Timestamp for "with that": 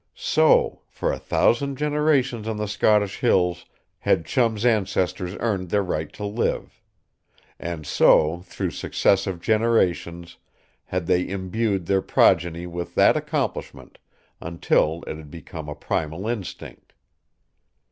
12.65-13.15